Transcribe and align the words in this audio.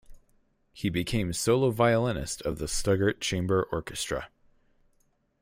He 0.73 0.89
became 0.89 1.31
solo 1.31 1.69
violist 1.69 2.41
of 2.41 2.57
the 2.57 2.67
Stuttgart 2.67 3.21
Chamber 3.21 3.67
Orchestra. 3.71 4.31